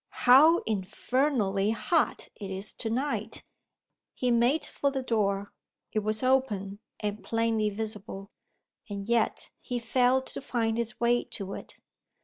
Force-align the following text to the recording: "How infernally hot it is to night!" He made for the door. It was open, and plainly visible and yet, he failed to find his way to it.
"How 0.25 0.63
infernally 0.65 1.69
hot 1.69 2.29
it 2.35 2.49
is 2.49 2.73
to 2.73 2.89
night!" 2.89 3.43
He 4.15 4.31
made 4.31 4.65
for 4.65 4.89
the 4.89 5.03
door. 5.03 5.53
It 5.91 5.99
was 5.99 6.23
open, 6.23 6.79
and 7.01 7.23
plainly 7.23 7.69
visible 7.69 8.31
and 8.89 9.07
yet, 9.07 9.51
he 9.61 9.77
failed 9.77 10.25
to 10.33 10.41
find 10.41 10.75
his 10.79 10.99
way 10.99 11.23
to 11.25 11.53
it. 11.53 11.75